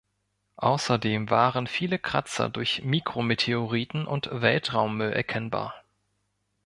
[0.57, 5.75] Außerdem waren viele Kratzer durch Mikrometeoriten und Weltraummüll erkennbar.